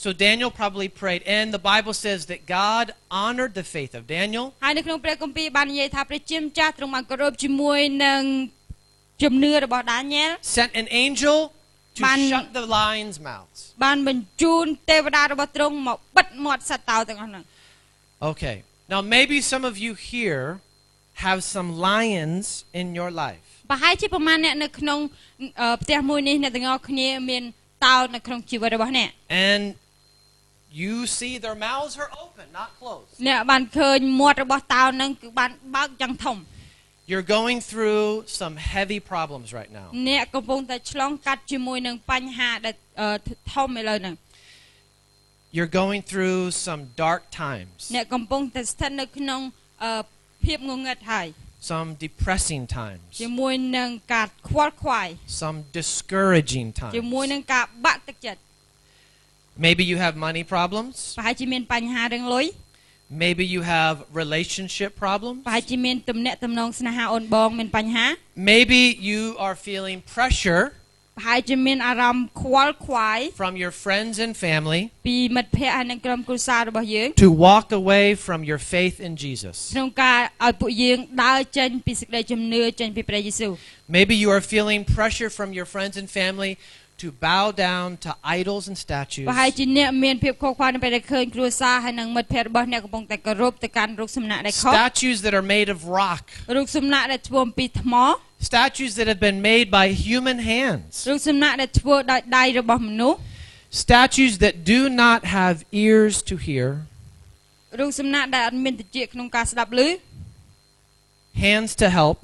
[0.03, 2.85] So Daniel probably prayed, and the Bible says that God
[3.23, 4.45] honored the faith of Daniel.
[4.63, 8.21] ហើយនៅក្នុងព្រះគម្ពីរបាននិយាយថាព្រះជាម្ចាស់ទ្រង់បានគោរពជាមួយនឹង
[9.23, 11.37] ជំនឿរបស់ដានីយ៉ែល sent an angel
[11.97, 13.59] to Ban- shut the lions' mouths.
[13.83, 17.43] បានបញ្ជូនទេវតារបស់ទ្រង់មកបិទមាត់សត្វតោទាំងអស់ហ្នឹង
[18.31, 18.57] Okay.
[18.93, 20.45] Now maybe some of you here
[21.25, 22.45] have some lions
[22.79, 23.46] in your life.
[23.70, 24.98] ប្រហែលជាប្រហែលអ្នកនៅក្នុង
[25.60, 27.42] អឺផ្ទះមួយនេះអ្នកទាំងអស់គ្នាមាន
[27.86, 29.08] តោនៅក្នុងជីវិតរបស់អ្នក
[29.48, 29.62] And
[30.82, 33.10] you see their mouths are open, not closed.
[33.28, 36.36] អ្នកបានឃើញមាត់របស់តោហ្នឹងគឺបានបើកយ៉ាងធំ
[37.10, 38.04] You're going through
[38.40, 39.88] some heavy problems right now.
[40.08, 43.08] អ្នកកំពុងតែឆ្លងកាត់ជាមួយនឹងបញ្ហាដែលអឺ
[43.52, 44.14] ធំឥឡូវហ្នឹង
[45.56, 49.40] You're going through some dark times, អ្នកកំពុងតែស្ថិតនៅក្នុង
[49.84, 50.02] អឺ
[50.44, 51.26] ភាពងងឹតហើយ
[51.71, 55.07] some depressing times, ជាមួយនឹងការខ្វល់ខ្វាយ
[55.41, 57.31] some discouraging ជាមួយ times.
[57.33, 58.39] នឹងការបាក់ទឹកចិត្ត
[59.65, 60.93] Maybe you have money problems.
[61.17, 62.45] ប្រហែលជាមានបញ្ហារឿងលុយ
[63.23, 65.37] Maybe you have relationship problems.
[65.47, 68.05] ប្រហែលជាមានទំនាក់ទំនងស្នេហាអូនបងមានបញ្ហា
[68.51, 70.76] Maybe you are feeling pressure ប្រ
[71.25, 79.55] ហែលជាមានអារម្មណ៍ខ្វល់ខ្វាយ from your friends and family ពីមិត្តភ័ក្តិហើយនិងក្រុមគ្រួសាររបស់យើង to walk away from your faith in Jesus.
[79.75, 83.51] ក្នុងការឲ្យពួកយើងដើរចេញពីសេចក្តីជំនឿចេញពីព្រះយេស៊ូវ
[83.97, 86.51] Maybe you are feeling pressure from your friends and family
[87.01, 89.27] to bow down to idols and statues.
[89.29, 96.23] ប្រហែលជាអ្នកមានភាពខកខ្វល់នៅពេលដែលឃើញគ្រួសារហើយនិងមិត្តភ័ក្តិរបស់អ្នកកំពុងតែគោរពទៅកាន់រូបសំណាកដែលខុស Statues that are made of rock.
[96.55, 97.93] រូបសំណាកដែលធ្វើអំពីថ្ម
[98.49, 100.89] Statues that have been made by human hands.
[101.09, 103.17] រូបសំណាកដែលធ្វើដោយដៃរបស់មនុស្ស
[103.83, 106.67] Statues that do not have ears to hear,
[107.79, 109.87] រូបសំណាកដែលអត់មានតិចក្នុងការស្ដាប់ឮ
[111.43, 112.19] hands to help,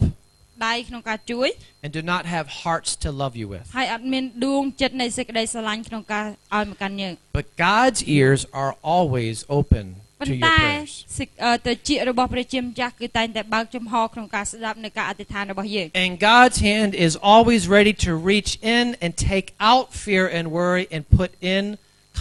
[0.68, 1.50] ដៃក្នុងការជួយ
[1.84, 3.66] and do not have hearts to love you with.
[3.78, 9.86] ហើយអត់មានដួងចិត្តនៃសេចក្តីស្រឡាញ់ក្នុងការឲ្យមកកាន់យើង But God's ears are always open
[10.24, 10.92] ប៉ុ to ន្ your តែ prayers.
[11.18, 20.44] សេចអឺត្រចៀករបស់ព្រះជាម្ចាស់គឺតែងតែបើកចំហក្នុងការស្ដាប់នៅការអធិដ្ឋានរបស់យើង And God's hand is always ready to reach in and take out fear and
[20.60, 21.64] worry and put in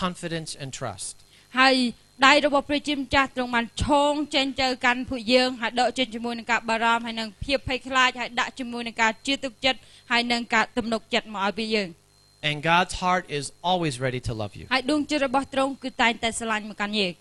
[0.02, 1.12] confidence and trust.
[1.60, 1.74] ហើយ
[2.26, 9.78] ដៃរបស់ព្រះជាម្ចាស់ទ្រង់បានឈោងចេញទៅកាន់ពួកយើងហើយដកចេញជាមួយនឹងការបារម្ភហើយនឹងភាពភ័យខ្លាចហើយដាក់ជាមួយនឹងការជឿទុកចិត្ត
[10.12, 11.88] ហើយនឹងការទំនុកចិត្តមកឲ្យពួកយើង
[12.50, 14.64] And God's heart is always ready to love you.
[14.74, 17.12] ហើយដួងចិត្តរបស់ទ្រង់គឺតែងតែស្រឡាញ់មកកាន់យើង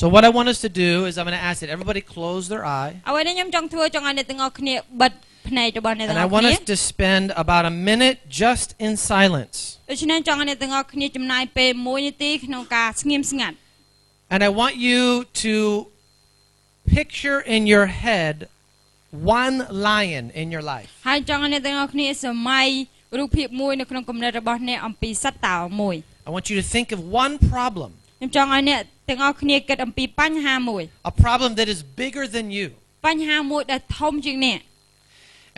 [0.00, 2.44] So, what I want us to do is I'm going to ask that everybody close
[2.52, 2.92] their eye.
[3.08, 5.12] អ្វីដែលខ្ញុំចង់ធ្វើចង់ឲ្យអ្នកទាំងអស់គ្នាបិទ
[5.48, 9.56] ភ្នែករបស់អ្នក And ទាំងអ I ស់ want គ្នា us to spend about a minute just in silence.
[9.90, 13.56] ដូច្នេះចង់ឲ្យអ្នកទាំងអស់គ្នាចំណាយពេល1នាទីក្នុងការស្ងៀមស្ងាត់
[14.32, 15.00] And I want you
[15.44, 15.54] to
[16.96, 18.48] picture in your head
[19.38, 19.56] one
[19.88, 20.90] lion in your life.
[21.08, 22.68] ហើយចង់ឲ្យអ្នកទាំងអស់គ្នាសម័យ
[23.18, 25.96] រូបភាពមួយនៅក្នុងគំនិតរបស់អ្នកអំពីសត្វតោមួយ
[26.28, 32.25] I want you to think of one problem, ខ្ញុំចង់ឲ្យអ្នក ទាំងអស់គ្នាគិតអំពីបញ្ហាមួយ a problem that is bigger
[32.35, 32.67] than you.
[33.07, 34.59] បញ្ហាមួយដែលធំជាងអ្នក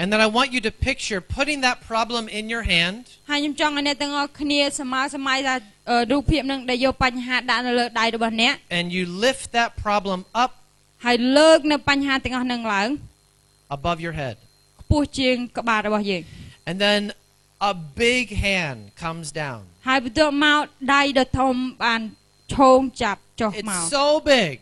[0.01, 5.55] And then I want you to picture putting that problem in your hand ហើយខ្ញុំចង់ឲ្យអ្នកទាំងអស់គ្នាសម័យសម័យថា
[5.89, 10.51] អឺរូបភាពនឹងដែលយកបញ្ហាដាក់នៅលើដៃរបស់អ្នក and you lift that problem up
[11.05, 12.89] ហើយលើកនៅបញ្ហាទាំងអស់នឹងឡើង
[13.77, 14.35] above your head.
[14.81, 16.21] ខ្ពស់ជាងក្បាលរបស់យើង
[16.69, 17.01] And then
[17.71, 19.59] a big hand comes down.
[19.87, 20.61] ហើយបន្ទាប់មក
[20.95, 22.01] ដៃដ៏ធំបាន
[22.55, 24.54] ឈោងចាប់ ចុះមក It's so big.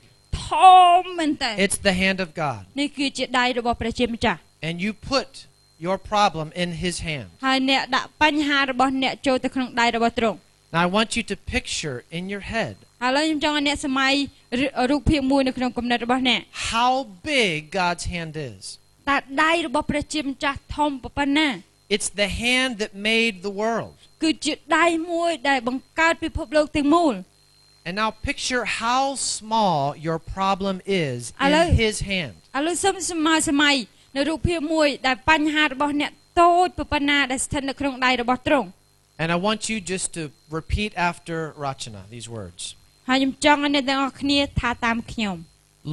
[0.49, 2.61] ធំមែនតើ It's the hand of God.
[2.81, 5.29] នេះគឺជាដៃរបស់ព្រះជាម្ចាស់ And you put
[5.87, 7.29] your problem in his hand.
[7.47, 10.39] ហើយអ្នកដាក់បញ្ហារបស់អ្នកចូលទៅក្នុងដៃរបស់ទ្រង់
[10.75, 14.15] Now I want you to picture in your head ឥឡូវខ្ញុំចង់ឲ្យអ្នកសម័យ
[14.91, 16.41] រូបភាពមួយនៅក្នុងគំនិតរបស់អ្នក
[16.73, 16.93] how
[17.33, 18.63] big God's hand is.
[19.11, 21.49] តើដៃរបស់ព្រះជាម្ចាស់ធំប៉ុណ្ណា
[21.95, 23.95] It's the hand that made the world.
[24.23, 27.15] គឺជាដៃមួយដែលបង្កើតពិភពលោកទាំងមូល
[27.87, 31.63] And now picture how small your problem is Hello?
[31.67, 32.35] in his hand.
[32.57, 33.75] ឥឡូវសូមសម័យសម័យ
[34.17, 36.11] នៅរូបភាពមួយដែលបញ្ហារបស់អ្នក
[36.43, 38.69] តូចប៉ុណ្ណាដែលស្ថិតនៅក្នុងដៃរបស់ទ្រង់
[39.23, 40.23] And I want you just to
[40.59, 42.63] repeat after Rachana these words.
[43.09, 45.37] ហើយខ្ញុំចង់ឲ្យអ្នកទាំងអស់គ្នាថាតាមខ្ញុំ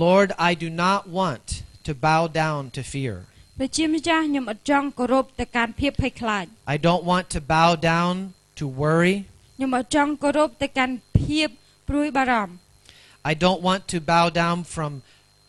[0.06, 1.46] Lord, I do not want
[1.88, 3.16] to bow down to fear.
[3.58, 8.14] ព្រះជាម្ចាស់ខ្ញុំអត់ចង់គោរពទៅកាន់ភាពភ័យខ្លាច I don't want to bow down
[8.60, 9.16] to worry.
[9.58, 11.50] ខ្ញុំអត់ចង់គោរពទៅកាន់ភាព
[11.90, 12.52] ព្រួយបារម្ភ
[13.32, 14.92] I don't want to bow down from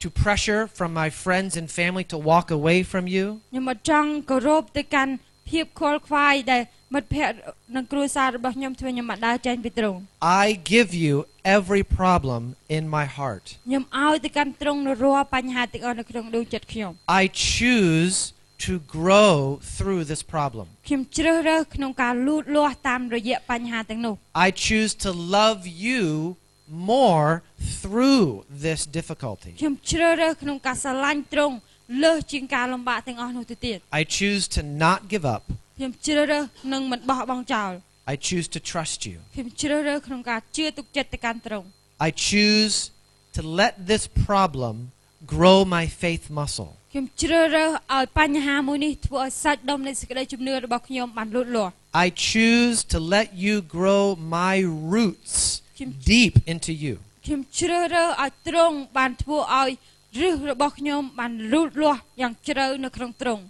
[0.03, 3.27] to pressure from my friends and family to walk away from you.
[3.51, 5.13] ខ្ញុំអត់ចង់គោរពទៅកាន់
[5.51, 6.63] ភាពខលខ្វាយដែល
[6.95, 7.37] មិត្តភ័ក្តិ
[7.77, 9.99] និងគ្រួសាររបស់ខ្ញុំធ្វើខ្ញុំមកដើរចេញពីទ្រង់
[10.43, 11.15] I give you
[11.57, 12.43] every problem
[12.77, 13.45] in my heart.
[13.67, 17.23] ខ្ញុំឲ្យទៅកាន់ទ្រង់នៅរាល់បញ្ហាទាំងអស់នៅក្នុងដួងចិត្តខ្ញុំ I
[17.53, 18.17] choose
[18.67, 20.67] to grow through this problem.
[20.89, 24.15] ខ្ញុំជ្រើសរើសក្នុងការលូតលាស់តាមរយៈបញ្ហាទាំងនោះ
[24.47, 26.03] I choose to love you
[26.95, 27.31] more
[27.83, 28.25] through
[28.65, 29.53] this difficulty.
[29.61, 31.57] ខ្ញុំជ្រើសរើសក្នុងការស្រឡាញ់ទ្រង់
[32.03, 35.43] លើសជាងការលំបាកទាំងអស់នោះទៅទៀត I choose to not give up.
[35.79, 37.71] ខ្ញុំជ្រើសរើសនឹងមិនបោះបង់ចោល
[38.13, 39.17] I choose to trust you.
[39.35, 41.67] ខ្ញុំជ្រើសរើសក្នុងការជឿទុកចិត្តទៅកាន់ទ្រង់
[42.07, 42.77] I choose
[43.37, 44.75] to let this problem
[45.27, 46.71] grow my faith muscle.
[46.93, 51.73] ខ្ញុំជ្រើសរើសឲ្យបញ្ហាមួយនេះធ្វើឲ្យសាច់ដុំនៃសេចក្តីជំនឿរបស់ខ្ញុំបានលូតលាស់
[52.05, 54.05] I choose to let you grow
[54.39, 54.57] my
[54.95, 55.35] roots
[56.13, 56.95] deep into you.
[57.27, 59.71] ខ្ញុំជ្រើសរើសឲ្យទ្រង់បានធ្វើឲ្យ
[60.19, 63.43] ឫសរបស់ខ្ញុំបានលូតលាស់យ៉ាងជ្រៅនៅក្នុងទ្រង់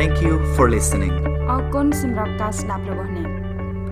[0.00, 1.14] Thank you for listening.
[1.50, 3.27] អរគុណសម្រាប់ការស្ដាប់របស់អ្នក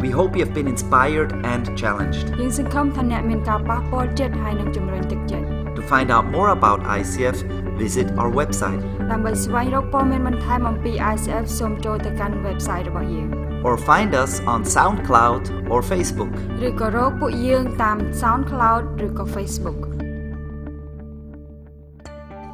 [0.04, 2.26] We hope you have been inspired and challenged.
[2.40, 5.46] យើងសង្ឃឹមថាអ្នកមានការប៉ះពាល់ចិត្តហើយនឹងជំរុញទឹកចិត្ត
[5.78, 7.36] To find out more about ICF,
[7.82, 8.80] visit our website
[9.10, 13.28] ដើម្បីស្វែងរកព័ត៌មានបន្ថែមអំពី ICF សូមចូលទៅកាន់ website របស់យើង
[13.66, 16.32] or find us on SoundCloud or Facebook.
[16.66, 19.80] ឬក៏រកពួកយើងតាម SoundCloud ឬក៏ Facebook